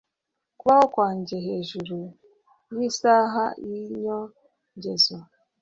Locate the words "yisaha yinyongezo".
2.75-5.15